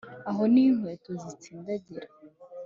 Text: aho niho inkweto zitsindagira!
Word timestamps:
aho 0.29 0.41
niho 0.53 0.67
inkweto 0.73 1.11
zitsindagira! 1.21 2.07